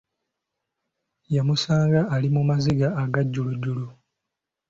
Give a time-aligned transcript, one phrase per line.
[1.35, 3.87] Yamusanga ali mu maziga aga jjulujjulu.